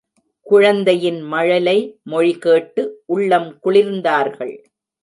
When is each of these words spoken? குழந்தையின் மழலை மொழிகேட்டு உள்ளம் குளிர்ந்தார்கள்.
குழந்தையின் 0.45 1.19
மழலை 1.33 1.77
மொழிகேட்டு 2.05 2.83
உள்ளம் 3.05 3.49
குளிர்ந்தார்கள். 3.63 4.55